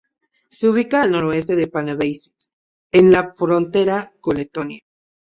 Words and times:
Se 0.49 0.67
ubica 0.67 1.03
al 1.03 1.11
noreste 1.11 1.53
de 1.59 1.69
Panevėžys 1.77 2.49
en 3.03 3.13
la 3.15 3.25
frontera 3.45 4.03
con 4.19 4.45
Letonia. 4.45 4.87